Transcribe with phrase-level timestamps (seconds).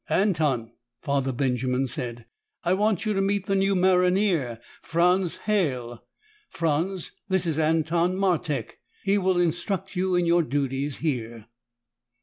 [0.09, 2.25] "Anton," Father Benjamin said,
[2.63, 6.03] "I want you to meet the new maronnier, Franz Halle.
[6.49, 8.79] Franz, this is Anton Martek.
[9.03, 11.45] He will instruct you in your duties here."